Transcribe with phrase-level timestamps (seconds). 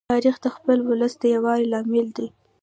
[0.11, 2.27] تاریخ د خپل ولس د یووالي لامل دی.